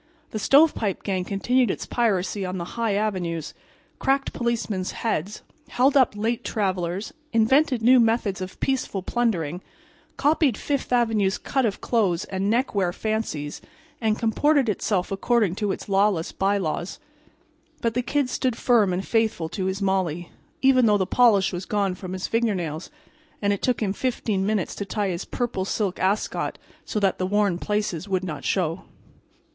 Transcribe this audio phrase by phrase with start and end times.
[0.31, 3.53] The Stovepipe gang continued its piracy on the high avenues,
[3.99, 9.61] cracked policemen's heads, held up late travelers, invented new methods of peaceful plundering,
[10.17, 13.61] copied Fifth avenue's cut of clothes and neckwear fancies
[14.01, 16.97] and comported itself according to its lawless bylaws.
[17.79, 20.31] But the Kid stood firm and faithful to his Molly,
[20.63, 22.89] even though the polish was gone from his fingernails
[23.39, 27.27] and it took him 15 minutes to tie his purple silk ascot so that the
[27.27, 28.85] worn places would not show.